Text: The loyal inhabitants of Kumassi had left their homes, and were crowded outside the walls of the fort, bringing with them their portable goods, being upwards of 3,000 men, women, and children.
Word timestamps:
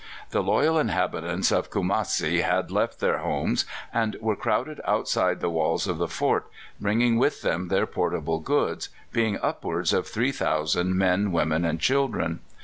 The 0.31 0.41
loyal 0.41 0.79
inhabitants 0.79 1.51
of 1.51 1.69
Kumassi 1.69 2.41
had 2.41 2.71
left 2.71 2.99
their 2.99 3.19
homes, 3.19 3.65
and 3.93 4.15
were 4.19 4.35
crowded 4.35 4.81
outside 4.87 5.41
the 5.41 5.49
walls 5.51 5.85
of 5.85 5.99
the 5.99 6.07
fort, 6.07 6.47
bringing 6.79 7.17
with 7.19 7.43
them 7.43 7.67
their 7.67 7.85
portable 7.85 8.39
goods, 8.39 8.89
being 9.13 9.37
upwards 9.43 9.93
of 9.93 10.07
3,000 10.07 10.97
men, 10.97 11.31
women, 11.31 11.63
and 11.63 11.79
children. 11.79 12.39